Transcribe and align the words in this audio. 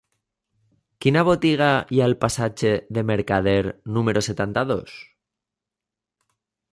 Quina 1.05 1.21
botiga 1.27 1.67
hi 1.97 1.99
ha 2.03 2.07
al 2.09 2.15
passatge 2.23 2.71
de 2.97 3.05
Mercader 3.11 3.59
número 3.99 4.27
setanta-dos? 4.29 4.97